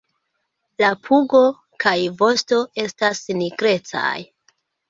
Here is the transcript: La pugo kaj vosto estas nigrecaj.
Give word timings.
La 0.83 0.89
pugo 1.07 1.41
kaj 1.85 1.95
vosto 2.23 2.63
estas 2.87 3.23
nigrecaj. 3.43 4.19